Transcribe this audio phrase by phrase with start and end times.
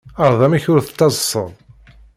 [0.23, 1.51] Ɛreḍ amek ur tettaḍsaḍ.